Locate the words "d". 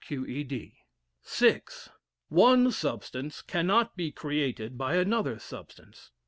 0.43-0.73